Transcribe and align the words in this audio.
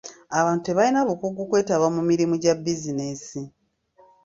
Abantu 0.39 0.61
tebalina 0.63 0.99
bukugu 1.09 1.41
kwetaba 1.49 1.85
mu 1.95 2.01
mirimu 2.09 2.35
gya 2.43 2.53
bizinensi. 2.63 3.39